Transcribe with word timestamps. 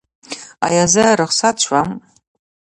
ایا 0.67 0.85
زه 0.93 1.03
رخصت 1.21 1.55
شم؟ 1.65 1.89